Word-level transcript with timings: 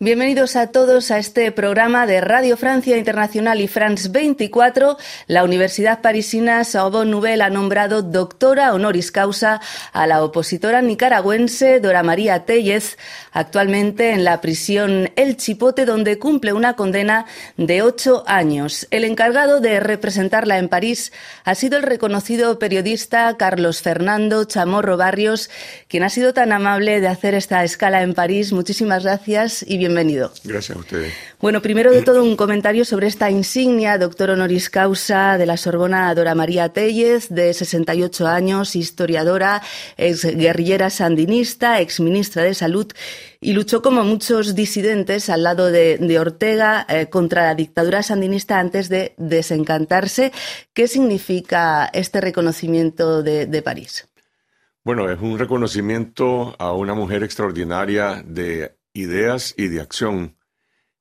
Bienvenidos 0.00 0.56
a 0.56 0.72
todos 0.72 1.12
a 1.12 1.18
este 1.18 1.52
programa 1.52 2.04
de 2.08 2.20
Radio 2.20 2.56
Francia 2.56 2.96
Internacional 2.96 3.60
y 3.60 3.68
France 3.68 4.08
24. 4.08 4.96
La 5.28 5.44
Universidad 5.44 6.00
Parisina 6.02 6.64
Sorbonne 6.64 7.12
Nouvelle 7.12 7.44
ha 7.44 7.48
nombrado 7.48 8.02
doctora 8.02 8.74
honoris 8.74 9.12
causa 9.12 9.60
a 9.92 10.06
la 10.08 10.24
opositora 10.24 10.82
nicaragüense 10.82 11.78
Dora 11.78 12.02
María 12.02 12.44
Tellez, 12.44 12.98
actualmente 13.30 14.10
en 14.10 14.24
la 14.24 14.40
prisión 14.40 15.12
El 15.14 15.36
Chipote, 15.36 15.84
donde 15.84 16.18
cumple 16.18 16.52
una 16.52 16.74
condena 16.74 17.26
de 17.56 17.82
ocho 17.82 18.24
años. 18.26 18.88
El 18.90 19.04
encargado 19.04 19.60
de 19.60 19.78
representarla 19.78 20.58
en 20.58 20.68
París 20.68 21.12
ha 21.44 21.54
sido 21.54 21.76
el 21.76 21.84
reconocido 21.84 22.58
periodista 22.58 23.36
Carlos 23.36 23.80
Fernando 23.80 24.42
Chamorro 24.42 24.96
Barrios, 24.96 25.50
quien 25.86 26.02
ha 26.02 26.10
sido 26.10 26.34
tan 26.34 26.50
amable 26.50 27.00
de 27.00 27.06
hacer 27.06 27.34
esta 27.34 27.62
escala 27.62 28.02
en 28.02 28.12
París. 28.12 28.52
Muchísimas 28.52 29.04
gracias 29.04 29.62
y 29.62 29.78
bienvenido 29.78 29.93
bienvenido. 29.94 30.32
Gracias 30.42 30.76
a 30.76 30.80
ustedes. 30.80 31.14
Bueno, 31.40 31.62
primero 31.62 31.92
de 31.92 32.02
todo 32.02 32.24
un 32.24 32.34
comentario 32.34 32.84
sobre 32.84 33.06
esta 33.06 33.30
insignia, 33.30 33.96
doctor 33.96 34.30
honoris 34.30 34.68
causa 34.68 35.38
de 35.38 35.46
la 35.46 35.56
Sorbona 35.56 36.12
Dora 36.16 36.34
María 36.34 36.70
Tellez, 36.70 37.28
de 37.28 37.54
68 37.54 38.26
años, 38.26 38.74
historiadora, 38.74 39.62
ex 39.96 40.24
guerrillera 40.24 40.90
sandinista, 40.90 41.80
ex 41.80 42.00
ministra 42.00 42.42
de 42.42 42.54
Salud 42.54 42.90
y 43.40 43.52
luchó 43.52 43.82
como 43.82 44.02
muchos 44.02 44.56
disidentes 44.56 45.30
al 45.30 45.44
lado 45.44 45.70
de, 45.70 46.18
Ortega 46.18 46.86
eh, 46.88 47.06
contra 47.06 47.44
la 47.44 47.54
dictadura 47.54 48.02
sandinista 48.02 48.58
antes 48.58 48.88
de 48.88 49.14
desencantarse. 49.16 50.32
¿Qué 50.72 50.88
significa 50.88 51.88
este 51.92 52.20
reconocimiento 52.20 53.22
de, 53.22 53.46
de 53.46 53.62
París? 53.62 54.08
Bueno, 54.82 55.08
es 55.08 55.20
un 55.20 55.38
reconocimiento 55.38 56.56
a 56.58 56.72
una 56.72 56.94
mujer 56.94 57.22
extraordinaria 57.22 58.22
de 58.26 58.74
ideas 58.94 59.54
y 59.58 59.68
de 59.68 59.80
acción 59.80 60.38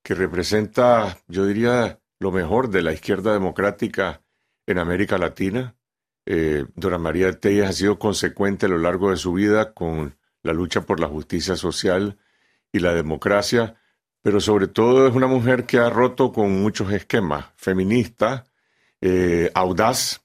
que 0.03 0.15
representa, 0.15 1.17
yo 1.27 1.45
diría, 1.45 2.01
lo 2.19 2.31
mejor 2.31 2.69
de 2.69 2.81
la 2.81 2.91
izquierda 2.91 3.33
democrática 3.33 4.21
en 4.65 4.79
América 4.79 5.17
Latina. 5.17 5.75
Eh, 6.25 6.65
Dora 6.75 6.97
María 6.97 7.31
Telles 7.39 7.69
ha 7.69 7.73
sido 7.73 7.99
consecuente 7.99 8.65
a 8.65 8.69
lo 8.69 8.77
largo 8.77 9.11
de 9.11 9.17
su 9.17 9.33
vida 9.33 9.73
con 9.73 10.17
la 10.41 10.53
lucha 10.53 10.81
por 10.81 10.99
la 10.99 11.07
justicia 11.07 11.55
social 11.55 12.17
y 12.71 12.79
la 12.79 12.93
democracia, 12.93 13.75
pero 14.21 14.41
sobre 14.41 14.67
todo 14.67 15.07
es 15.07 15.15
una 15.15 15.27
mujer 15.27 15.65
que 15.65 15.77
ha 15.77 15.89
roto 15.89 16.31
con 16.31 16.61
muchos 16.61 16.91
esquemas, 16.91 17.47
feminista, 17.55 18.45
eh, 19.01 19.51
audaz 19.53 20.21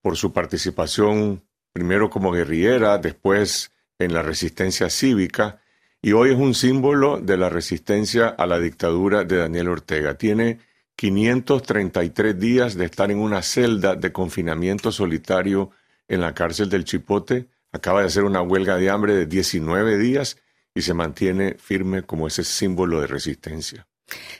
por 0.00 0.16
su 0.16 0.32
participación 0.32 1.44
primero 1.72 2.08
como 2.08 2.32
guerrillera, 2.32 2.98
después 2.98 3.72
en 3.98 4.14
la 4.14 4.22
resistencia 4.22 4.88
cívica 4.90 5.60
y 6.02 6.12
hoy 6.12 6.30
es 6.30 6.36
un 6.36 6.54
símbolo 6.54 7.18
de 7.18 7.36
la 7.36 7.48
resistencia 7.48 8.28
a 8.28 8.46
la 8.46 8.58
dictadura 8.58 9.24
de 9.24 9.36
Daniel 9.36 9.68
Ortega. 9.68 10.14
Tiene 10.14 10.58
533 10.96 12.38
días 12.38 12.74
de 12.74 12.86
estar 12.86 13.10
en 13.10 13.18
una 13.18 13.42
celda 13.42 13.96
de 13.96 14.12
confinamiento 14.12 14.92
solitario 14.92 15.70
en 16.08 16.20
la 16.20 16.34
cárcel 16.34 16.70
del 16.70 16.84
Chipote. 16.84 17.48
Acaba 17.72 18.00
de 18.00 18.06
hacer 18.06 18.24
una 18.24 18.42
huelga 18.42 18.76
de 18.76 18.90
hambre 18.90 19.14
de 19.14 19.26
19 19.26 19.98
días 19.98 20.38
y 20.74 20.82
se 20.82 20.94
mantiene 20.94 21.56
firme 21.58 22.02
como 22.02 22.26
ese 22.26 22.44
símbolo 22.44 23.00
de 23.00 23.06
resistencia. 23.06 23.86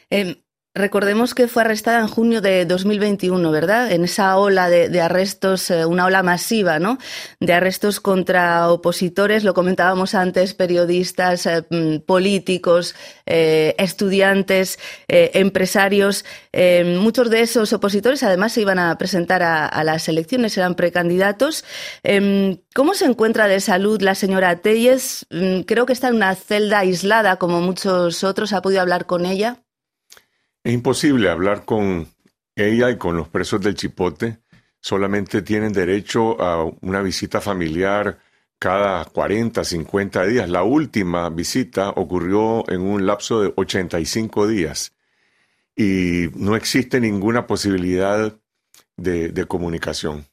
Em, 0.08 0.34
Recordemos 0.72 1.34
que 1.34 1.48
fue 1.48 1.62
arrestada 1.64 1.98
en 1.98 2.06
junio 2.06 2.40
de 2.40 2.64
2021, 2.64 3.50
¿verdad? 3.50 3.90
En 3.90 4.04
esa 4.04 4.36
ola 4.36 4.70
de, 4.70 5.00
arrestos, 5.00 5.68
eh, 5.68 5.84
una 5.84 6.06
ola 6.06 6.22
masiva, 6.22 6.78
¿no? 6.78 6.96
De 7.40 7.52
arrestos 7.52 7.98
contra 7.98 8.70
opositores, 8.70 9.42
lo 9.42 9.52
comentábamos 9.52 10.14
antes, 10.14 10.54
periodistas, 10.54 11.44
eh, 11.46 11.66
mm, 11.68 12.06
políticos, 12.06 12.94
eh, 13.26 13.74
estudiantes, 13.78 14.78
empresarios. 15.08 16.24
muchos 17.00 17.30
de 17.30 17.40
esos 17.42 17.72
opositores 17.72 18.22
además 18.22 18.52
se 18.52 18.60
iban 18.60 18.78
a 18.78 18.96
presentar 18.96 19.42
a, 19.42 19.84
las 19.84 20.08
elecciones, 20.08 20.56
eran 20.56 20.76
precandidatos. 20.76 21.64
¿Cómo 22.74 22.94
se 22.94 23.06
encuentra 23.06 23.48
de 23.48 23.60
salud 23.60 24.00
la 24.02 24.14
señora 24.14 24.56
Telles? 24.60 25.26
Mm, 25.30 25.62
creo 25.62 25.86
que 25.86 25.92
está 25.92 26.08
en 26.08 26.16
una 26.16 26.34
celda 26.36 26.78
aislada, 26.80 27.36
como 27.36 27.60
muchos 27.60 28.22
otros. 28.24 28.52
¿Ha 28.52 28.62
podido 28.62 28.80
hablar 28.82 29.06
con 29.06 29.26
ella? 29.26 29.64
Es 30.62 30.74
imposible 30.74 31.30
hablar 31.30 31.64
con 31.64 32.06
ella 32.54 32.90
y 32.90 32.98
con 32.98 33.16
los 33.16 33.28
presos 33.28 33.62
del 33.62 33.74
Chipote. 33.74 34.40
Solamente 34.80 35.40
tienen 35.40 35.72
derecho 35.72 36.40
a 36.40 36.64
una 36.82 37.00
visita 37.00 37.40
familiar 37.40 38.18
cada 38.58 39.06
40, 39.06 39.64
50 39.64 40.24
días. 40.26 40.50
La 40.50 40.62
última 40.62 41.30
visita 41.30 41.88
ocurrió 41.90 42.68
en 42.70 42.82
un 42.82 43.06
lapso 43.06 43.40
de 43.40 43.54
85 43.56 44.46
días 44.48 44.92
y 45.74 46.28
no 46.34 46.54
existe 46.56 47.00
ninguna 47.00 47.46
posibilidad 47.46 48.36
de, 48.98 49.46
comunicación. 49.48 50.26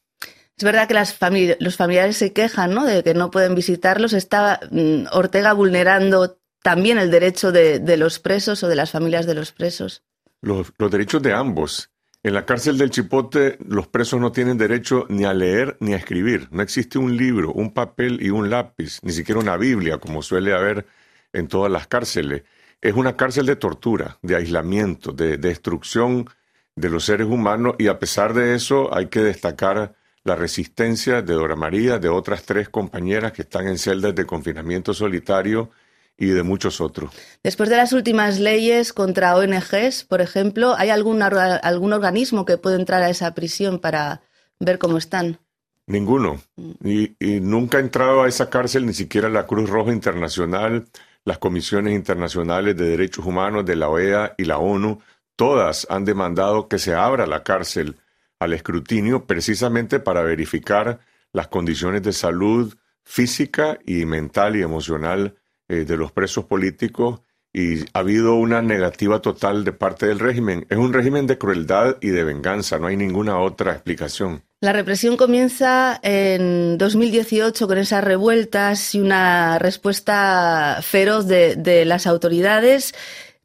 Es 0.58 0.64
verdad 0.64 0.90
que 0.90 0.94
las 0.94 1.18
los 1.60 1.78
familiares 1.78 2.18
se 2.18 2.34
quejan 2.34 2.74
¿no? 2.74 2.84
de 2.84 3.02
que 3.02 3.14
no 3.14 3.32
pueden 3.32 3.56
visitarlos. 3.56 4.12
Está 4.12 4.60
mm, 4.72 5.06
Ortega 5.14 5.54
vulnerando 5.54 6.38
también 6.62 6.98
el 6.98 7.12
derecho 7.12 7.54
de 7.54 7.98
los 7.98 8.20
presos 8.20 8.62
o 8.64 8.68
de 8.68 8.76
las 8.76 8.92
familias 8.92 9.26
de 9.26 9.36
los 9.36 9.54
presos 9.54 10.04
los, 10.42 10.74
derechos 10.78 11.22
de 11.22 11.34
ambos. 11.34 11.92
En 12.24 12.34
la 12.34 12.46
cárcel 12.46 12.78
del 12.78 12.90
Chipote 12.90 13.58
los 13.66 13.88
presos 13.88 14.20
no 14.20 14.32
tienen 14.32 14.58
derecho 14.58 15.06
ni 15.10 15.24
a 15.24 15.34
leer 15.34 15.78
ni 15.80 15.94
a 15.94 15.98
escribir. 15.98 16.48
No 16.52 16.62
existe 16.62 16.98
un 16.98 17.16
libro, 17.16 17.52
un 17.54 17.74
papel 17.74 18.22
y 18.22 18.30
un 18.30 18.50
lápiz, 18.50 19.00
ni 19.04 19.12
siquiera 19.12 19.40
una 19.40 19.58
Biblia, 19.58 19.98
como 20.00 20.22
suele 20.22 20.54
haber 20.54 20.86
en 21.34 21.48
todas 21.48 21.72
las 21.72 21.88
cárceles. 21.88 22.44
Es 22.82 22.94
una 22.94 23.16
cárcel 23.16 23.46
de 23.46 23.56
tortura, 23.56 24.18
de 24.22 24.36
aislamiento, 24.36 25.12
de, 25.12 25.38
destrucción 25.38 26.30
de 26.76 26.90
los 26.90 27.06
seres 27.06 27.28
humanos 27.28 27.76
y 27.80 27.88
a 27.88 27.98
pesar 27.98 28.34
de 28.34 28.56
eso 28.56 28.94
hay 28.94 29.08
que 29.08 29.22
destacar 29.22 29.96
la 30.24 30.36
resistencia 30.36 31.22
de 31.22 31.34
Dora 31.34 31.56
María, 31.56 31.98
de 31.98 32.10
otras 32.10 32.44
tres 32.44 32.70
compañeras 32.70 33.32
que 33.32 33.44
están 33.44 33.68
en 33.68 33.78
celdas 33.78 34.14
de 34.14 34.26
confinamiento 34.26 34.94
solitario 34.94 35.72
y 36.18 36.28
de 36.28 36.44
muchos 36.44 36.82
otros. 36.82 37.12
Después 37.44 37.70
de 37.70 37.78
las 37.78 37.94
últimas 37.94 38.40
leyes 38.40 38.92
contra 38.92 39.36
ONGs, 39.36 40.04
por 40.04 40.22
ejemplo, 40.22 40.76
¿hay 40.78 40.90
algún, 40.90 41.22
algún 41.22 41.94
organismo 41.94 42.46
que 42.46 42.58
puede 42.58 42.78
entrar 42.78 43.04
a 43.04 43.10
esa 43.10 43.34
prisión 43.36 43.80
para 43.80 44.22
ver 44.60 44.80
cómo 44.80 44.98
están? 44.98 45.40
Ninguno. 45.86 46.42
Mm. 46.56 46.72
Y, 46.84 47.16
y, 47.20 47.40
nunca 47.40 47.78
ha 47.78 47.82
entrado 47.82 48.24
a 48.24 48.28
esa 48.28 48.50
cárcel 48.50 48.86
ni 48.86 48.94
siquiera 48.94 49.30
la 49.30 49.46
Cruz 49.46 49.70
Roja 49.70 49.94
Internacional, 49.94 50.88
las 51.24 51.38
comisiones 51.38 51.94
internacionales 51.94 52.76
de 52.76 52.90
derechos 52.90 53.26
humanos 53.26 53.66
de 53.66 53.76
la 53.76 53.90
OEA 53.90 54.34
y 54.38 54.46
la 54.46 54.58
ONU. 54.58 55.00
Todas 55.36 55.86
han 55.90 56.04
demandado 56.04 56.68
que 56.68 56.80
se 56.80 56.96
abra 56.96 57.28
la 57.28 57.44
cárcel 57.44 57.96
al 58.40 58.54
escrutinio 58.54 59.26
precisamente 59.26 60.00
para 60.00 60.24
verificar 60.24 61.00
las 61.32 61.48
condiciones 61.48 62.02
de 62.04 62.14
salud 62.14 62.76
física 63.04 63.80
y 63.86 64.06
mental 64.06 64.56
y 64.56 64.62
emocional 64.62 65.36
eh, 65.70 65.86
de 65.86 65.98
los 65.98 66.12
presos 66.12 66.46
políticos 66.46 67.22
y 67.54 67.82
ha 67.94 68.00
habido 68.00 68.36
una 68.36 68.62
negativa 68.62 69.22
total 69.22 69.64
de 69.64 69.72
parte 69.72 70.06
del 70.06 70.20
régimen. 70.20 70.66
Es 70.70 70.78
un 70.78 70.94
régimen 70.94 71.26
de 71.28 71.38
crueldad 71.38 71.98
y 72.02 72.10
de 72.10 72.24
venganza, 72.24 72.78
no 72.78 72.88
hay 72.88 72.98
ninguna 72.98 73.40
otra 73.40 73.74
explicación. 73.74 74.44
La 74.60 74.74
represión 74.74 75.18
comienza 75.18 76.00
en 76.02 76.78
2018 76.78 77.68
con 77.68 77.78
esas 77.78 78.04
revueltas 78.04 78.96
y 78.96 79.00
una 79.00 79.60
respuesta 79.60 80.80
feroz 80.82 81.28
de, 81.28 81.84
las 81.86 82.08
autoridades. 82.08 82.96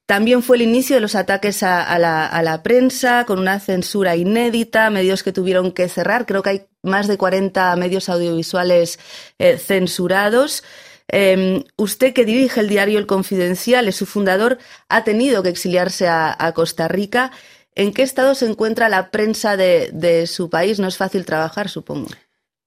También 0.06 0.42
fue 0.42 0.56
el 0.56 0.62
inicio 0.62 0.96
de 0.96 1.00
los 1.00 1.14
ataques 1.14 1.62
a, 1.62 1.98
la, 1.98 2.60
prensa, 2.62 3.24
con 3.26 3.38
una 3.38 3.60
censura 3.60 4.16
inédita, 4.16 4.88
medios 4.88 5.22
que 5.22 5.32
tuvieron 5.32 5.72
que 5.72 5.88
cerrar. 5.88 6.24
Creo 6.24 6.42
que 6.42 6.50
hay 6.50 6.66
más 6.82 7.08
de 7.08 7.18
40 7.18 7.76
medios 7.76 8.08
audiovisuales 8.08 8.98
eh, 9.38 9.58
censurados. 9.58 10.64
Em, 11.08 11.64
usted 11.76 12.12
que 12.12 12.24
dirige 12.24 12.60
el 12.60 12.68
diario 12.68 12.98
El 12.98 13.06
Confidencial, 13.06 13.88
es 13.88 13.96
su 13.96 14.06
fundador, 14.06 14.58
ha 14.88 15.04
tenido 15.04 15.42
que 15.42 15.48
exiliarse 15.48 16.08
a, 16.08 16.52
Costa 16.54 16.88
Rica. 16.88 17.32
¿En 17.74 17.92
qué 17.92 18.02
estado 18.02 18.34
se 18.34 18.46
encuentra 18.46 18.88
la 18.88 19.10
prensa 19.10 19.56
de, 19.56 20.26
su 20.26 20.50
país? 20.50 20.78
No 20.78 20.88
es 20.88 20.96
fácil 20.96 21.24
trabajar, 21.24 21.68
supongo. 21.68 22.08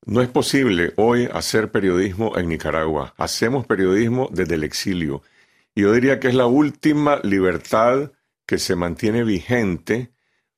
No 0.05 0.21
es 0.21 0.29
posible 0.29 0.93
hoy 0.97 1.27
hacer 1.33 1.71
periodismo 1.71 2.37
en 2.37 2.49
Nicaragua. 2.49 3.13
Hacemos 3.17 3.65
periodismo 3.65 4.29
desde 4.31 4.55
el 4.55 4.63
exilio. 4.63 5.23
Y 5.73 5.81
yo 5.81 5.93
diría 5.93 6.19
que 6.19 6.27
es 6.27 6.35
la 6.35 6.45
última 6.45 7.19
libertad 7.23 8.11
que 8.45 8.59
se 8.59 8.75
mantiene 8.75 9.23
vigente 9.23 10.11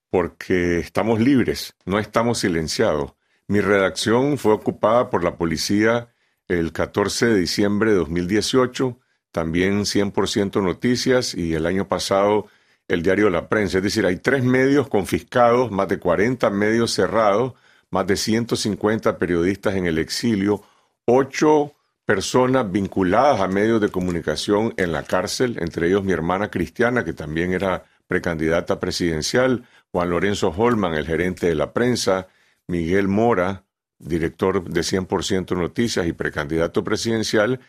porque 0.10 0.80
estamos 0.80 1.20
libres, 1.20 1.76
no 1.86 2.00
estamos 2.00 2.40
silenciados. 2.40 3.14
Mi 3.48 3.62
redacción 3.62 4.38
fue 4.38 4.54
ocupada 4.54 5.10
por 5.10 5.24
la 5.24 5.38
policía 5.38 6.10
el 6.48 6.72
14 6.72 7.28
de 7.28 7.40
diciembre 7.40 7.92
de 7.92 7.98
2018, 7.98 8.98
también 9.32 9.82
100% 9.82 10.64
noticias 10.64 11.34
y 11.34 11.54
el 11.54 11.66
año 11.66 11.88
pasado 11.88 12.48
el 12.88 13.04
diario 13.04 13.30
La 13.30 13.50
Prensa. 13.50 13.78
Es 13.78 13.84
decir, 13.84 14.06
hay 14.06 14.18
tres 14.18 14.44
medios 14.44 14.88
confiscados, 14.88 15.72
más 15.72 15.88
de 15.88 16.00
40 16.00 16.50
medios 16.50 16.92
cerrados, 16.92 17.54
más 17.90 18.08
de 18.08 18.18
150 18.18 19.18
periodistas 19.18 19.76
en 19.76 19.88
el 19.88 19.98
exilio, 19.98 20.64
ocho 21.06 21.74
personas 22.06 22.72
vinculadas 22.72 23.42
a 23.42 23.48
medios 23.48 23.82
de 23.82 23.90
comunicación 23.90 24.74
en 24.78 24.94
la 24.94 25.04
cárcel, 25.04 25.58
entre 25.60 25.88
ellos 25.88 26.04
mi 26.04 26.14
hermana 26.14 26.50
Cristiana, 26.50 27.04
que 27.04 27.14
también 27.14 27.52
era 27.52 27.84
precandidata 28.08 28.80
presidencial, 28.80 29.66
Juan 29.92 30.10
Lorenzo 30.10 30.54
Holman, 30.56 30.94
el 30.94 31.06
gerente 31.06 31.48
de 31.48 31.56
la 31.56 31.74
prensa, 31.74 32.28
Miguel 32.68 33.10
Mora, 33.10 33.64
director 34.00 34.64
de 34.64 34.82
100% 34.82 35.56
Noticias 35.56 36.08
y 36.08 36.14
precandidato 36.14 36.84
presidencial, 36.84 37.60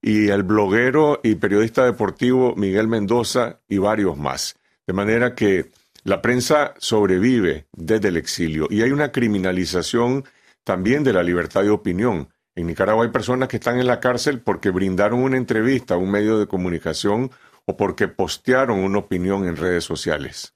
y 0.00 0.28
el 0.28 0.42
bloguero 0.42 1.20
y 1.22 1.34
periodista 1.34 1.84
deportivo 1.84 2.54
Miguel 2.56 2.88
Mendoza 2.88 3.60
y 3.68 3.78
varios 3.78 4.16
más. 4.16 4.56
De 4.86 4.92
manera 4.92 5.34
que 5.34 5.70
la 6.04 6.22
prensa 6.22 6.74
sobrevive 6.78 7.66
desde 7.72 8.08
el 8.08 8.16
exilio 8.16 8.68
y 8.70 8.82
hay 8.82 8.92
una 8.92 9.10
criminalización 9.10 10.24
también 10.64 11.02
de 11.02 11.12
la 11.12 11.22
libertad 11.22 11.62
de 11.62 11.70
opinión. 11.70 12.28
En 12.54 12.66
Nicaragua 12.66 13.04
hay 13.04 13.10
personas 13.10 13.48
que 13.48 13.56
están 13.56 13.78
en 13.78 13.86
la 13.86 14.00
cárcel 14.00 14.40
porque 14.40 14.70
brindaron 14.70 15.20
una 15.20 15.36
entrevista 15.36 15.94
a 15.94 15.98
un 15.98 16.10
medio 16.10 16.38
de 16.38 16.46
comunicación 16.46 17.30
o 17.64 17.76
porque 17.76 18.08
postearon 18.08 18.78
una 18.78 18.98
opinión 18.98 19.46
en 19.46 19.56
redes 19.56 19.84
sociales. 19.84 20.54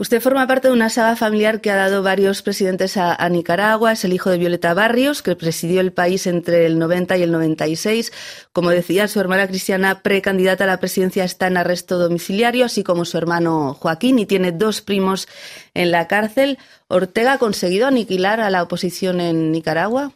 Usted 0.00 0.20
forma 0.20 0.46
parte 0.46 0.68
de 0.68 0.74
una 0.74 0.90
saga 0.90 1.16
familiar 1.16 1.60
que 1.60 1.72
ha 1.72 1.76
dado 1.76 2.04
varios 2.04 2.42
presidentes 2.42 2.96
a, 2.96 3.28
Nicaragua. 3.30 3.90
Es 3.90 4.04
el 4.04 4.12
hijo 4.12 4.30
de 4.30 4.38
Violeta 4.38 4.72
Barrios, 4.72 5.22
que 5.22 5.34
presidió 5.34 5.80
el 5.80 5.92
país 5.92 6.28
entre 6.28 6.66
el 6.66 6.78
90 6.78 7.16
y 7.16 7.22
el 7.24 7.32
96. 7.32 8.12
Como 8.52 8.70
decía, 8.70 9.08
su 9.08 9.18
hermana 9.18 9.48
Cristiana, 9.48 10.00
precandidata 10.02 10.62
a 10.62 10.68
la 10.68 10.78
presidencia, 10.78 11.24
está 11.24 11.48
en 11.48 11.56
arresto 11.56 11.98
domiciliario, 11.98 12.64
así 12.64 12.84
como 12.84 13.04
su 13.04 13.18
hermano 13.18 13.74
Joaquín, 13.74 14.20
y 14.20 14.26
tiene 14.26 14.52
dos 14.52 14.82
primos 14.82 15.26
en 15.74 15.90
la 15.90 16.06
cárcel. 16.06 16.58
¿Ortega 16.86 17.32
ha 17.32 17.38
conseguido 17.38 17.88
aniquilar 17.88 18.38
a 18.38 18.50
la 18.50 18.62
oposición 18.62 19.20
en 19.20 19.50
Nicaragua? 19.50 20.12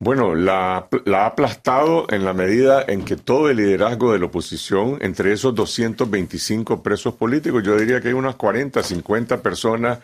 Bueno, 0.00 0.36
la, 0.36 0.88
ha 1.06 1.26
aplastado 1.26 2.06
en 2.10 2.24
la 2.24 2.32
medida 2.32 2.84
en 2.86 3.04
que 3.04 3.16
todo 3.16 3.50
el 3.50 3.56
liderazgo 3.56 4.12
de 4.12 4.20
la 4.20 4.26
oposición, 4.26 4.96
entre 5.00 5.32
esos 5.32 5.56
225 5.56 6.84
presos 6.84 7.14
políticos, 7.14 7.64
yo 7.64 7.76
diría 7.76 8.00
que 8.00 8.08
hay 8.08 8.14
unas 8.14 8.36
40, 8.36 8.80
50 8.80 9.42
personas 9.42 9.98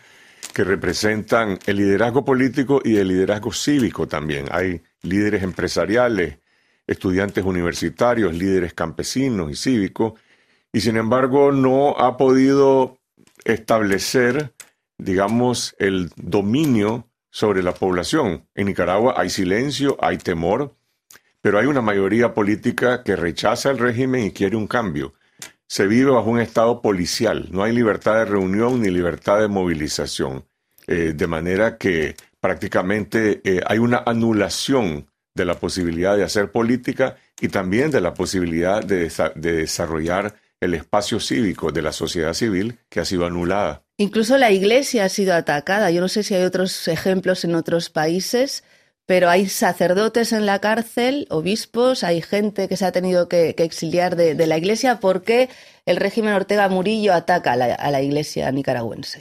que 0.53 0.65
representan 0.65 1.59
el 1.65 1.77
liderazgo 1.77 2.25
político 2.25 2.81
y 2.83 2.97
el 2.97 3.07
liderazgo 3.07 3.53
cívico 3.53 4.05
también. 4.05 4.47
Hay 4.51 4.81
líderes 5.01 5.43
empresariales, 5.43 6.39
estudiantes 6.85 7.45
universitarios, 7.45 8.33
líderes 8.33 8.73
campesinos 8.73 9.49
y 9.49 9.55
cívicos, 9.55 10.19
y 10.73 10.81
sin 10.81 10.97
embargo 10.97 11.53
no 11.53 11.97
ha 11.97 12.17
podido 12.17 12.99
establecer, 13.45 14.53
digamos, 14.97 15.73
el 15.79 16.11
dominio 16.17 17.07
sobre 17.35 17.61
la 17.61 17.73
población. 17.73 18.47
En 18.55 18.67
Nicaragua 18.67 19.15
hay 19.17 19.29
silencio, 19.29 19.97
hay 19.99 20.17
temor, 20.17 20.73
pero 21.41 21.59
hay 21.59 21.65
una 21.65 21.81
mayoría 21.81 22.33
política 22.33 23.03
que 23.03 23.17
rechaza 23.17 23.71
el 23.71 23.77
régimen 23.77 24.23
y 24.23 24.31
quiere 24.31 24.55
un 24.55 24.67
cambio. 24.67 25.15
Se 25.67 25.85
vive 25.85 26.11
bajo 26.11 26.29
un 26.29 26.39
estado 26.39 26.81
policial, 26.81 27.49
no 27.51 27.61
hay 27.61 27.73
libertad 27.73 28.19
de 28.19 28.23
reunión 28.23 28.81
ni 28.81 28.89
libertad 28.89 29.41
de 29.41 29.49
movilización, 29.49 30.45
eh, 30.87 31.11
de 31.13 31.27
manera 31.27 31.77
que 31.77 32.15
prácticamente 32.39 33.41
eh, 33.43 33.59
hay 33.67 33.79
una 33.79 34.03
anulación 34.05 35.05
de 35.33 35.43
la 35.43 35.59
posibilidad 35.59 36.15
de 36.15 36.23
hacer 36.23 36.53
política 36.53 37.17
y 37.41 37.49
también 37.49 37.91
de 37.91 37.99
la 37.99 38.13
posibilidad 38.13 38.81
de 38.81 39.09
desarrollar 39.35 40.35
el 40.61 40.73
espacio 40.73 41.19
cívico 41.19 41.73
de 41.73 41.81
la 41.81 41.91
sociedad 41.91 42.33
civil 42.33 42.79
que 42.87 43.01
ha 43.01 43.05
sido 43.05 43.25
anulada. 43.25 43.84
Incluso 43.97 44.37
la 44.37 44.51
iglesia 44.51 45.05
ha 45.05 45.09
sido 45.09 45.33
atacada. 45.33 45.89
Yo 45.89 46.01
no 46.01 46.09
sé 46.09 46.23
si 46.23 46.33
hay 46.33 46.43
otros 46.43 46.87
ejemplos 46.87 47.45
en 47.45 47.55
otros 47.55 47.89
países, 47.89 48.63
pero 49.05 49.29
hay 49.29 49.47
sacerdotes 49.47 50.33
en 50.33 50.45
la 50.45 50.59
cárcel, 50.59 51.27
obispos, 51.29 52.03
hay 52.03 52.21
gente 52.21 52.67
que 52.67 52.75
se 52.75 52.85
ha 52.85 52.91
tenido 52.91 53.29
que, 53.29 53.55
exiliar 53.57 54.15
de, 54.15 54.47
la 54.47 54.57
iglesia. 54.57 54.99
¿Por 54.99 55.21
qué 55.23 55.49
el 55.85 55.97
régimen 55.97 56.33
Ortega 56.33 56.67
Murillo 56.67 57.13
ataca 57.13 57.53
a 57.53 57.55
la, 57.55 57.73
a 57.75 57.91
la 57.91 58.01
iglesia 58.01 58.51
nicaragüense? 58.51 59.19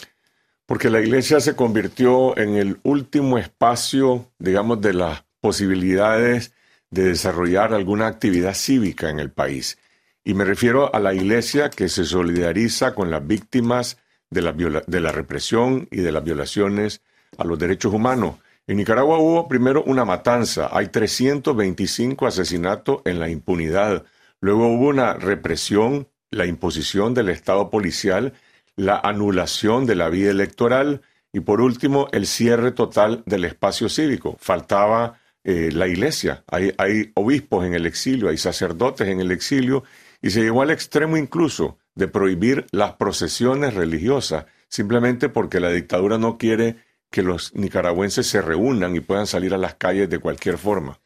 Porque 0.66 0.90
la 0.90 1.00
iglesia 1.00 1.40
se 1.40 1.54
convirtió 1.54 2.36
en 2.36 2.56
el 2.56 2.78
último 2.82 3.38
espacio, 3.38 4.32
digamos, 4.38 4.80
de 4.80 4.94
las 4.94 5.24
posibilidades 5.40 6.52
de 6.90 7.04
desarrollar 7.04 7.74
alguna 7.74 8.06
actividad 8.06 8.54
cívica 8.54 9.10
en 9.10 9.20
el 9.20 9.30
país. 9.30 9.78
Y 10.24 10.32
me 10.34 10.44
refiero 10.44 10.92
a 10.94 10.98
la 10.98 11.12
iglesia 11.12 11.68
que 11.68 11.88
se 11.88 12.04
solidariza 12.04 12.94
con 12.94 13.10
las 13.10 13.24
víctimas 13.26 13.98
de 14.34 14.42
la, 14.42 14.52
de 14.52 15.00
la 15.00 15.12
represión 15.12 15.88
y 15.90 15.98
de 15.98 16.12
las 16.12 16.22
violaciones 16.22 17.00
a 17.38 17.44
los 17.44 17.58
derechos 17.58 17.94
humanos. 17.94 18.36
En 18.66 18.76
Nicaragua 18.76 19.18
hubo 19.18 19.48
primero 19.48 19.82
una 19.84 20.04
matanza, 20.04 20.68
hay 20.72 20.88
325 20.88 22.26
asesinatos 22.26 23.02
en 23.04 23.20
la 23.20 23.28
impunidad. 23.28 24.04
Luego 24.40 24.68
hubo 24.68 24.88
una 24.88 25.14
represión, 25.14 26.08
la 26.30 26.46
imposición 26.46 27.14
del 27.14 27.28
Estado 27.28 27.70
policial, 27.70 28.32
la 28.76 28.98
anulación 28.98 29.86
de 29.86 29.94
la 29.94 30.08
vida 30.08 30.30
electoral 30.30 31.02
y 31.32 31.40
por 31.40 31.60
último 31.60 32.08
el 32.12 32.26
cierre 32.26 32.72
total 32.72 33.22
del 33.26 33.44
espacio 33.44 33.88
cívico. 33.88 34.36
Faltaba 34.40 35.18
eh, 35.44 35.70
la 35.72 35.86
iglesia, 35.86 36.42
hay, 36.46 36.72
hay 36.78 37.12
obispos 37.14 37.66
en 37.66 37.74
el 37.74 37.86
exilio, 37.86 38.30
hay 38.30 38.38
sacerdotes 38.38 39.06
en 39.08 39.20
el 39.20 39.30
exilio 39.30 39.84
y 40.22 40.30
se 40.30 40.40
llegó 40.40 40.62
al 40.62 40.70
extremo 40.70 41.18
incluso 41.18 41.78
de 41.94 42.08
prohibir 42.08 42.66
las 42.70 42.94
procesiones 42.94 43.74
religiosas, 43.74 44.46
simplemente 44.68 45.28
porque 45.28 45.60
la 45.60 45.70
dictadura 45.70 46.18
no 46.18 46.38
quiere 46.38 46.76
que 47.10 47.22
los 47.22 47.54
nicaragüenses 47.54 48.26
se 48.26 48.42
reúnan 48.42 48.96
y 48.96 49.00
puedan 49.00 49.26
salir 49.26 49.54
a 49.54 49.58
las 49.58 49.74
calles 49.74 50.10
de 50.10 50.18
cualquier 50.18 50.58
forma. 50.58 50.98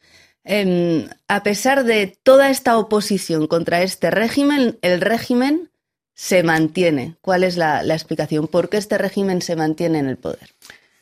Em, 0.43 1.07
a 1.27 1.43
pesar 1.43 1.83
de 1.83 2.17
toda 2.23 2.49
esta 2.49 2.77
oposición 2.77 3.45
contra 3.45 3.83
este 3.83 4.09
régimen, 4.09 4.79
el 4.81 5.01
régimen 5.01 5.69
se 6.15 6.41
mantiene. 6.43 7.15
¿Cuál 7.21 7.43
es 7.43 7.55
la, 7.55 7.83
la 7.83 7.93
explicación? 7.93 8.47
¿Por 8.47 8.69
qué 8.69 8.77
este 8.77 8.97
régimen 8.97 9.41
se 9.41 9.55
mantiene 9.55 9.99
en 9.99 10.07
el 10.07 10.17
poder? 10.17 10.49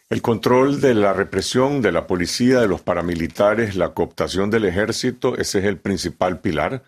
El 0.09 0.21
control 0.21 0.79
de 0.79 0.93
la 0.93 1.13
represión 1.13 1.81
de 1.81 1.91
la 1.91 2.07
policía, 2.07 2.61
de 2.61 2.67
los 2.67 2.81
paramilitares, 2.81 3.75
la 3.75 3.93
cooptación 3.93 4.49
del 4.49 4.65
ejército, 4.65 5.37
ese 5.37 5.59
es 5.59 5.65
el 5.65 5.77
principal 5.77 6.39
pilar. 6.39 6.83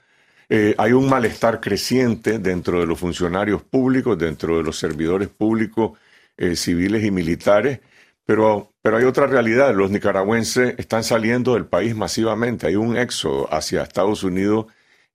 Eh, 0.52 0.74
hay 0.80 0.94
un 0.94 1.08
malestar 1.08 1.62
creciente 1.62 2.40
dentro 2.40 2.80
de 2.80 2.88
los 2.88 3.00
funcionarios 3.00 3.62
públicos, 3.62 4.18
dentro 4.18 4.58
de 4.58 4.64
los 4.64 4.80
servidores 4.80 5.30
públicos, 5.30 6.00
eh, 6.38 6.56
civiles 6.56 7.04
y 7.04 7.12
militares, 7.12 7.82
pero, 8.26 8.74
pero 8.82 8.98
hay 8.98 9.04
otra 9.04 9.28
realidad. 9.28 9.76
Los 9.76 9.92
nicaragüenses 9.92 10.74
están 10.80 11.04
saliendo 11.04 11.54
del 11.54 11.68
país 11.68 11.96
masivamente. 11.96 12.68
Hay 12.68 12.76
un 12.76 12.98
éxodo 12.98 13.52
hacia 13.54 13.84
Estados 13.84 14.24
Unidos 14.24 14.66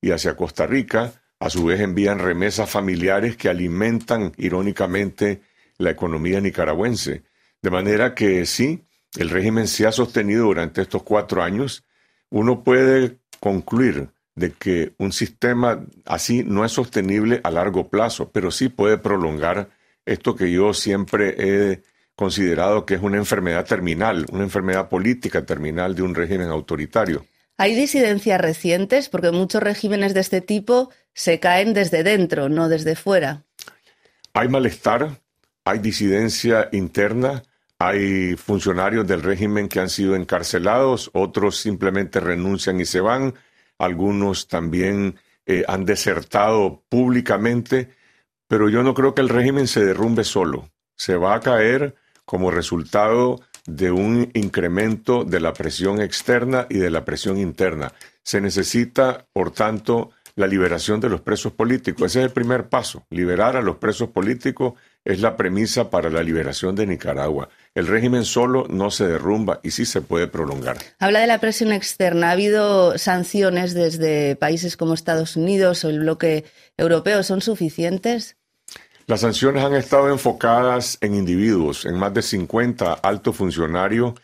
y 0.01 0.11
hacia 0.11 0.37
Costa 0.37 0.67
Rica. 0.67 1.13
A 1.39 1.49
su 1.49 1.65
vez 1.65 1.81
envían 1.81 2.19
remesas 2.19 2.69
familiares 2.69 3.35
que 3.35 3.49
alimentan 3.49 4.31
irónicamente 4.37 5.41
la 5.77 5.91
economía 5.91 6.39
nicaragüense. 6.39 7.23
De 7.61 7.69
manera 7.71 8.15
que 8.15 8.45
sí, 8.45 8.85
el 9.17 9.29
régimen 9.29 9.67
se 9.67 9.85
ha 9.85 9.91
sostenido 9.91 10.45
durante 10.45 10.81
estos 10.81 11.03
cuatro 11.03 11.43
años. 11.43 11.83
Uno 12.29 12.63
puede 12.63 13.17
concluir 13.39 14.09
de 14.35 14.51
que 14.51 14.93
un 14.97 15.11
sistema 15.11 15.85
así 16.05 16.43
no 16.43 16.65
es 16.65 16.73
sostenible 16.73 17.39
a 17.43 17.51
largo 17.51 17.89
plazo, 17.89 18.31
pero 18.31 18.51
sí 18.51 18.69
puede 18.69 18.97
prolongar 18.97 19.69
esto 20.05 20.35
que 20.35 20.51
yo 20.51 20.73
siempre 20.73 21.35
he 21.37 21.83
considerado 22.15 22.85
que 22.85 22.95
es 22.95 23.01
una 23.01 23.17
enfermedad 23.17 23.65
terminal, 23.65 24.25
una 24.31 24.43
enfermedad 24.43 24.89
política 24.89 25.45
terminal 25.45 25.95
de 25.95 26.03
un 26.03 26.15
régimen 26.15 26.49
autoritario. 26.49 27.25
Hay 27.57 27.73
disidencias 27.73 28.39
recientes 28.39 29.09
porque 29.09 29.31
muchos 29.31 29.63
regímenes 29.63 30.13
de 30.13 30.19
este 30.19 30.41
tipo 30.41 30.91
se 31.13 31.39
caen 31.39 31.73
desde 31.73 32.03
dentro, 32.03 32.49
no 32.49 32.67
desde 32.67 32.95
fuera. 32.95 33.43
Hay 34.33 34.49
malestar, 34.49 35.21
hay 35.63 35.79
disidencia 35.79 36.67
interna, 36.73 37.43
hay 37.79 38.35
funcionarios 38.35 39.07
del 39.07 39.23
régimen 39.23 39.69
que 39.69 39.79
han 39.79 39.89
sido 39.89 40.15
encarcelados, 40.15 41.09
otros 41.13 41.57
simplemente 41.57 42.19
renuncian 42.19 42.79
y 42.81 42.85
se 42.85 42.99
van, 42.99 43.33
algunos 43.77 44.47
también 44.47 45.15
eh, 45.45 45.63
han 45.67 45.85
desertado 45.85 46.83
públicamente, 46.89 47.89
pero 48.47 48.69
yo 48.69 48.83
no 48.83 48.93
creo 48.93 49.13
que 49.13 49.21
el 49.21 49.29
régimen 49.29 49.67
se 49.67 49.85
derrumbe 49.85 50.23
solo. 50.23 50.69
Se 50.95 51.15
va 51.15 51.35
a 51.35 51.39
caer 51.39 51.95
como 52.25 52.51
resultado 52.51 53.41
de 53.65 53.91
un 53.91 54.29
incremento 54.33 55.23
de 55.23 55.39
la 55.39 55.53
presión 55.53 56.01
externa 56.01 56.67
y 56.69 56.77
de 56.77 56.89
la 56.89 57.03
presión 57.05 57.37
interna. 57.37 57.93
Se 58.23 58.41
necesita, 58.41 59.27
por 59.33 59.51
tanto, 59.51 60.11
la 60.35 60.47
liberación 60.47 60.99
de 60.99 61.09
los 61.09 61.21
presos 61.21 61.53
políticos. 61.53 62.07
Ese 62.07 62.19
es 62.19 62.25
el 62.25 62.31
primer 62.31 62.69
paso. 62.69 63.05
Liberar 63.09 63.55
a 63.55 63.61
los 63.61 63.77
presos 63.77 64.09
políticos 64.09 64.73
es 65.05 65.21
la 65.21 65.37
premisa 65.37 65.91
para 65.91 66.09
la 66.09 66.23
liberación 66.23 66.75
de 66.75 66.87
Nicaragua. 66.87 67.49
El 67.75 67.85
régimen 67.85 68.25
solo 68.25 68.65
no 68.67 68.89
se 68.89 69.07
derrumba 69.07 69.59
y 69.63 69.71
sí 69.71 69.85
se 69.85 70.01
puede 70.01 70.27
prolongar. 70.27 70.77
Habla 70.99 71.19
de 71.19 71.27
la 71.27 71.39
presión 71.39 71.71
externa. 71.71 72.29
¿Ha 72.29 72.31
habido 72.31 72.97
sanciones 72.97 73.75
desde 73.75 74.35
países 74.35 74.75
como 74.75 74.95
Estados 74.95 75.35
Unidos 75.35 75.85
o 75.85 75.89
el 75.89 75.99
bloque 75.99 76.45
europeo? 76.75 77.21
¿Son 77.23 77.41
suficientes? 77.41 78.35
Las 79.05 79.21
sanciones 79.21 79.63
han 79.63 79.75
estado 79.75 80.09
enfocadas 80.09 80.97
en 81.01 81.13
individuos, 81.13 81.85
en 81.85 81.95
más 81.95 82.11
de 82.15 82.23
50 82.23 82.91
altos 82.93 83.35
funcionarios 83.35 84.15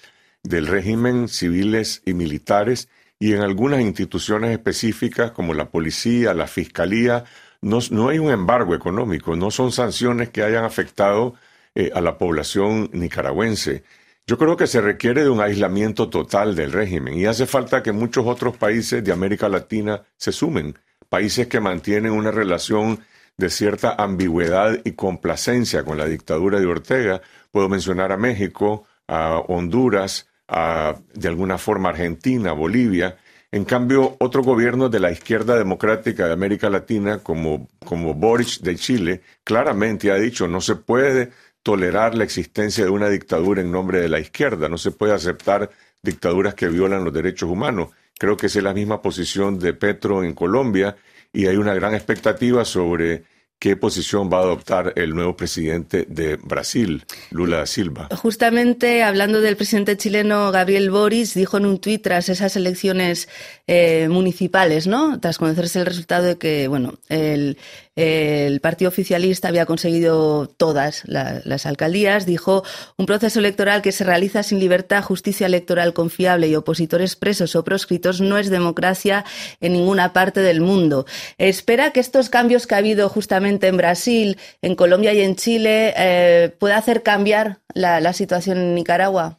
del 0.42 0.66
régimen, 0.66 1.28
civiles 1.28 2.02
y 2.04 2.16
militares, 2.16 2.90
y 3.20 3.34
en 3.34 3.42
algunas 3.42 3.82
instituciones 3.82 4.50
específicas 4.50 5.30
como 5.30 5.54
la 5.54 5.70
policía, 5.70 6.34
la 6.34 6.48
fiscalía, 6.48 7.26
no, 7.62 8.10
hay 8.10 8.20
un 8.20 8.32
embargo 8.32 8.76
económico, 8.76 9.36
no 9.36 9.52
son 9.52 9.72
sanciones 9.72 10.30
que 10.30 10.44
hayan 10.44 10.64
afectado 10.64 11.36
eh, 11.76 11.92
a 11.94 12.02
la 12.02 12.18
población 12.18 12.90
nicaragüense. 12.94 13.84
Yo 14.28 14.38
creo 14.38 14.58
que 14.58 14.68
se 14.68 14.82
requiere 14.82 15.24
de 15.24 15.30
un 15.30 15.42
aislamiento 15.42 16.10
total 16.10 16.56
del 16.56 16.72
régimen 16.72 17.16
y 17.16 17.26
hace 17.26 17.46
falta 17.46 17.84
que 17.84 17.92
muchos 17.92 18.26
otros 18.26 18.58
países 18.58 19.04
de 19.04 19.12
América 19.12 19.50
Latina 19.50 20.04
se 20.18 20.32
sumen, 20.32 20.78
países 21.10 21.48
que 21.48 21.60
mantienen 21.60 22.14
una 22.14 22.32
relación 22.32 23.00
de 23.38 23.50
cierta 23.50 23.96
ambigüedad 23.98 24.80
y 24.84 24.92
complacencia 24.94 25.84
con 25.84 25.98
la 25.98 26.06
dictadura 26.06 26.60
de 26.60 26.66
Ortega. 26.66 27.22
Puedo 27.52 27.70
mencionar 27.70 28.12
a 28.12 28.18
México, 28.18 28.86
a 29.08 29.40
Honduras, 29.40 30.30
a, 30.48 30.96
de 31.14 31.28
alguna 31.28 31.58
forma 31.58 31.90
Argentina, 31.90 32.54
Bolivia. 32.54 33.18
En 33.54 33.66
cambio, 33.66 34.16
otro 34.20 34.44
gobierno 34.44 34.88
de 34.88 35.02
la 35.02 35.12
izquierda 35.12 35.58
democrática 35.58 36.26
de 36.26 36.32
América 36.32 36.70
Latina, 36.70 37.20
como, 37.20 37.68
como 37.86 38.14
Boric 38.14 38.62
de 38.62 38.78
Chile, 38.78 39.22
claramente 39.44 40.10
ha 40.10 40.16
dicho 40.16 40.48
no 40.48 40.62
se 40.62 40.78
puede 40.78 41.32
tolerar 41.62 42.16
la 42.16 42.24
existencia 42.24 42.86
de 42.86 42.90
una 42.90 43.10
dictadura 43.10 43.62
en 43.62 43.70
nombre 43.70 44.00
de 44.00 44.08
la 44.08 44.20
izquierda, 44.20 44.70
no 44.70 44.78
se 44.78 44.92
puede 44.92 45.14
aceptar 45.14 45.70
dictaduras 46.02 46.56
que 46.56 46.70
violan 46.70 47.04
los 47.04 47.14
derechos 47.14 47.50
humanos. 47.50 47.90
Creo 48.18 48.38
que 48.38 48.48
es 48.48 48.56
la 48.56 48.74
misma 48.74 49.02
posición 49.02 49.60
de 49.60 49.74
Petro 49.74 50.24
en 50.24 50.34
Colombia 50.34 50.96
y 51.34 51.48
hay 51.48 51.58
una 51.58 51.74
gran 51.74 51.94
expectativa 51.94 52.64
sobre 52.64 53.26
qué 53.62 53.78
posición 53.78 54.28
va 54.28 54.40
a 54.40 54.42
adoptar 54.42 54.92
el 54.96 55.14
nuevo 55.14 55.38
presidente 55.38 56.08
de 56.10 56.36
Brasil, 56.38 57.06
Lula 57.30 57.68
Silva. 57.68 58.10
Justamente 58.16 59.04
hablando 59.04 59.40
del 59.40 59.56
presidente 59.56 59.96
chileno 59.96 60.52
Gabriel 60.52 60.90
Boris, 60.90 61.36
dijo 61.36 61.58
en 61.58 61.68
un 61.68 61.78
tuit 61.78 62.02
tras 62.02 62.28
esas 62.30 62.56
elecciones 62.56 63.30
eh, 63.68 64.08
municipales, 64.10 64.88
¿no? 64.88 65.20
Tras 65.20 65.38
conocerse 65.38 65.78
el 65.78 65.86
resultado 65.86 66.26
de 66.26 66.40
que, 66.40 66.68
bueno, 66.68 66.96
el, 67.08 67.60
el 67.96 68.62
partido 68.62 68.90
oficialista 68.90 69.50
había 69.50 69.66
conseguido 69.66 70.48
todas 70.48 71.04
las 71.06 71.66
alcaldías, 71.66 72.26
dijo 72.26 72.64
un 72.98 73.06
proceso 73.06 73.40
electoral 73.40 73.82
que 73.82 73.92
se 73.92 74.06
realiza 74.06 74.44
sin 74.44 74.60
libertad, 74.60 75.04
justicia 75.04 75.46
electoral 75.46 75.94
confiable 75.94 76.48
y 76.48 76.56
opositores 76.56 77.16
presos 77.16 77.56
o 77.56 77.64
proscritos 77.64 78.22
no 78.22 78.38
es 78.38 78.50
democracia 78.50 79.26
en 79.60 79.74
ninguna 79.74 80.14
parte 80.14 80.42
del 80.42 80.62
mundo. 80.62 81.06
Espera 81.38 81.92
que 81.92 82.00
estos 82.00 82.30
cambios 82.30 82.66
que 82.66 82.76
ha 82.76 82.80
habido 82.80 83.10
justamente 83.10 83.68
en 83.68 83.78
Brasil, 83.78 84.38
en 84.62 84.76
Colombia 84.76 85.14
y 85.14 85.22
en 85.22 85.36
Chile 85.36 85.94
eh, 85.98 86.56
pueda 86.60 86.78
hacer 86.78 87.04
cambiar 87.04 87.60
la, 87.74 88.00
la 88.00 88.14
situación 88.14 88.58
en 88.58 88.76
Nicaragua. 88.76 89.38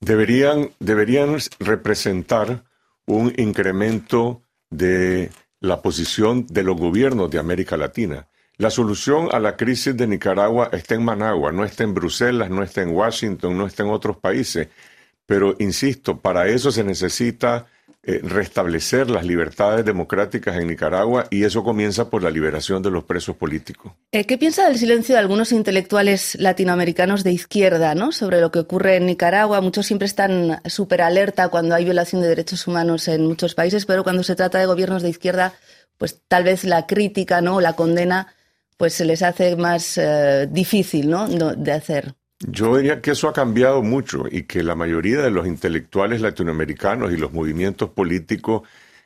Deberían, 0.00 0.70
deberían 0.78 1.36
representar 1.58 2.62
un 3.06 3.34
incremento 3.36 4.42
de 4.70 5.30
la 5.60 5.82
posición 5.82 6.46
de 6.46 6.62
los 6.62 6.76
gobiernos 6.76 7.30
de 7.30 7.38
América 7.38 7.76
Latina. 7.76 8.28
La 8.56 8.70
solución 8.70 9.28
a 9.32 9.38
la 9.38 9.56
crisis 9.56 9.96
de 9.96 10.06
Nicaragua 10.06 10.68
está 10.72 10.94
en 10.94 11.04
Managua, 11.04 11.52
no 11.52 11.64
está 11.64 11.84
en 11.84 11.94
Bruselas, 11.94 12.50
no 12.50 12.62
está 12.62 12.82
en 12.82 12.90
Washington, 12.90 13.56
no 13.56 13.66
está 13.66 13.82
en 13.82 13.90
otros 13.90 14.16
países. 14.18 14.68
Pero, 15.26 15.54
insisto, 15.58 16.18
para 16.18 16.48
eso 16.48 16.70
se 16.70 16.84
necesita 16.84 17.66
eh, 18.02 18.20
restablecer 18.22 19.10
las 19.10 19.26
libertades 19.26 19.84
democráticas 19.84 20.56
en 20.56 20.68
Nicaragua 20.68 21.26
y 21.28 21.44
eso 21.44 21.62
comienza 21.62 22.08
por 22.08 22.22
la 22.22 22.30
liberación 22.30 22.82
de 22.82 22.90
los 22.90 23.04
presos 23.04 23.36
políticos. 23.36 23.92
Eh, 24.10 24.24
¿Qué 24.24 24.38
piensa 24.38 24.66
del 24.66 24.78
silencio 24.78 25.14
de 25.14 25.18
algunos 25.18 25.52
intelectuales 25.52 26.34
latinoamericanos 26.40 27.24
de 27.24 27.32
izquierda 27.32 27.94
¿no? 27.94 28.10
sobre 28.10 28.40
lo 28.40 28.50
que 28.50 28.60
ocurre 28.60 28.96
en 28.96 29.04
Nicaragua? 29.04 29.60
Muchos 29.60 29.86
siempre 29.86 30.06
están 30.06 30.62
súper 30.64 31.02
alerta 31.02 31.48
cuando 31.48 31.74
hay 31.74 31.84
violación 31.84 32.22
de 32.22 32.28
derechos 32.28 32.66
humanos 32.66 33.06
en 33.06 33.26
muchos 33.26 33.54
países, 33.54 33.84
pero 33.84 34.02
cuando 34.02 34.22
se 34.22 34.34
trata 34.34 34.58
de 34.58 34.64
gobiernos 34.64 35.02
de 35.02 35.10
izquierda, 35.10 35.52
pues 35.98 36.22
tal 36.26 36.44
vez 36.44 36.64
la 36.64 36.86
crítica 36.86 37.42
¿no? 37.42 37.56
o 37.56 37.60
la 37.60 37.74
condena 37.74 38.34
pues 38.78 38.94
se 38.94 39.04
les 39.04 39.20
hace 39.20 39.56
más 39.56 39.98
eh, 39.98 40.48
difícil 40.50 41.10
¿no? 41.10 41.28
de 41.28 41.72
hacer. 41.72 42.14
Yo 42.46 42.76
diría 42.76 43.02
que 43.02 43.10
eso 43.10 43.28
ha 43.28 43.34
cambiado 43.34 43.82
mucho 43.82 44.24
y 44.30 44.44
que 44.44 44.62
la 44.62 44.74
mayoría 44.74 45.20
de 45.20 45.30
los 45.30 45.46
intelectuales 45.46 46.22
latinoamericanos 46.22 47.12
y 47.12 47.18
los 47.18 47.32
movimientos 47.32 47.90
políticos 47.90 48.62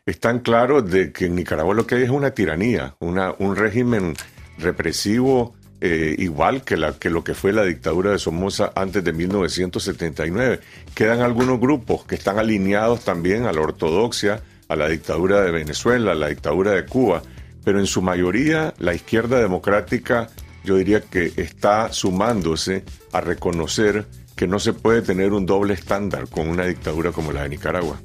están 0.07 0.39
claros 0.39 0.89
de 0.89 1.13
que 1.13 1.27
en 1.27 1.35
Nicaragua 1.35 1.75
lo 1.75 1.87
que 1.87 1.97
hay 1.97 2.03
es 2.05 2.11
una 2.11 2.31
tiranía, 2.31 2.95
una, 3.01 3.35
un 3.39 3.57
régimen 3.57 4.15
represivo 4.59 5.55
eh, 5.81 6.15
igual 6.19 6.63
que, 6.63 6.77
la, 6.77 6.93
que 6.93 7.11
lo 7.11 7.25
que 7.25 7.35
fue 7.35 7.53
la 7.53 7.65
dictadura 7.65 8.13
de 8.13 8.19
Somoza 8.19 8.73
antes 8.77 9.03
de 9.03 9.13
1979. 9.13 10.61
Quedan 10.95 11.21
algunos 11.21 11.59
grupos 11.59 12.05
que 12.05 12.15
están 12.15 12.39
alineados 12.39 13.05
también 13.05 13.47
a 13.47 13.53
la 13.53 13.61
ortodoxia, 13.61 14.41
a 14.69 14.77
la 14.77 14.89
dictadura 14.89 15.43
de 15.43 15.51
Venezuela, 15.51 16.13
a 16.13 16.15
la 16.15 16.29
dictadura 16.29 16.71
de 16.71 16.87
Cuba, 16.87 17.23
pero 17.65 17.81
en 17.81 17.87
su 17.87 18.01
mayoría 18.01 18.73
la 18.79 18.95
izquierda 18.95 19.41
democrática 19.41 20.31
yo 20.65 20.77
diría 20.77 21.01
que 21.01 21.33
está 21.37 21.93
sumándose 21.93 22.85
a 23.13 23.21
reconocer 23.21 24.07
que 24.35 24.47
no 24.47 24.59
se 24.59 24.73
puede 24.73 25.03
tener 25.03 25.33
un 25.33 25.47
doble 25.47 25.75
estándar 25.75 26.29
con 26.29 26.49
una 26.49 26.65
dictadura 26.65 27.13
como 27.13 27.33
la 27.33 27.43
de 27.43 27.51
Nicaragua. 27.51 28.01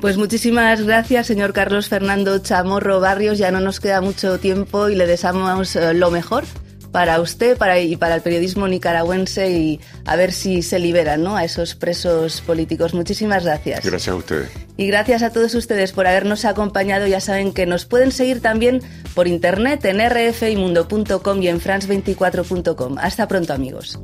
Pues 0.00 0.16
muchísimas 0.16 0.80
gracias, 0.82 1.26
señor 1.26 1.52
Carlos 1.52 1.88
Fernando 1.88 2.38
Chamorro 2.38 3.00
Barrios. 3.00 3.38
Ya 3.38 3.50
no 3.50 3.60
nos 3.60 3.80
queda 3.80 4.00
mucho 4.00 4.38
tiempo 4.38 4.88
y 4.88 4.94
le 4.94 5.06
deseamos 5.06 5.74
eh, 5.74 5.92
lo 5.94 6.12
mejor 6.12 6.44
para 6.92 7.20
usted 7.20 7.56
para, 7.56 7.78
y 7.80 7.96
para 7.96 8.16
el 8.16 8.22
periodismo 8.22 8.68
nicaragüense 8.68 9.50
y 9.50 9.80
a 10.04 10.16
ver 10.16 10.32
si 10.32 10.62
se 10.62 10.78
liberan 10.78 11.22
¿no? 11.22 11.36
a 11.36 11.44
esos 11.44 11.74
presos 11.74 12.40
políticos. 12.40 12.94
Muchísimas 12.94 13.44
gracias. 13.44 13.84
Gracias 13.84 14.08
a 14.08 14.16
ustedes. 14.16 14.50
Y 14.76 14.86
gracias 14.86 15.22
a 15.22 15.30
todos 15.30 15.54
ustedes 15.54 15.92
por 15.92 16.06
habernos 16.06 16.44
acompañado. 16.44 17.06
Ya 17.06 17.20
saben 17.20 17.52
que 17.52 17.66
nos 17.66 17.84
pueden 17.84 18.12
seguir 18.12 18.40
también 18.40 18.80
por 19.14 19.26
internet 19.26 19.84
en 19.84 19.98
rfimundo.com 20.08 21.42
y 21.42 21.48
en 21.48 21.60
france24.com. 21.60 22.98
Hasta 22.98 23.28
pronto 23.28 23.52
amigos. 23.52 23.98